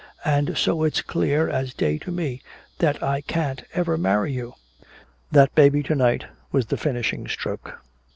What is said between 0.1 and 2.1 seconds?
And so it's clear as day